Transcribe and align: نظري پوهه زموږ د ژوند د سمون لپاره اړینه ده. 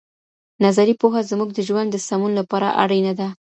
نظري 0.65 0.93
پوهه 1.01 1.21
زموږ 1.31 1.49
د 1.53 1.59
ژوند 1.67 1.89
د 1.91 1.97
سمون 2.07 2.31
لپاره 2.39 2.67
اړینه 2.83 3.13
ده. 3.19 3.27